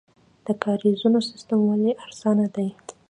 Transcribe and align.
د 0.45 0.47
کاریزونو 0.63 1.19
سیستم 1.29 1.59
ولې 1.69 1.91
ارزانه 2.03 2.47
دی؟ 2.55 2.67